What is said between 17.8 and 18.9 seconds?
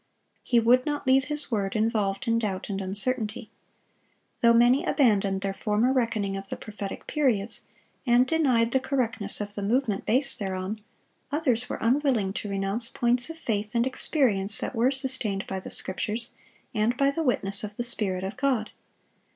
Spirit of God.